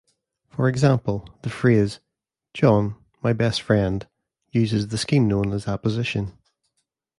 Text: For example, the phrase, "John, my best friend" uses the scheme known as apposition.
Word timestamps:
For 0.49 0.67
example, 0.67 1.29
the 1.43 1.51
phrase, 1.51 1.99
"John, 2.55 2.95
my 3.21 3.33
best 3.33 3.61
friend" 3.61 4.07
uses 4.49 4.87
the 4.87 4.97
scheme 4.97 5.27
known 5.27 5.53
as 5.53 5.67
apposition. 5.67 6.35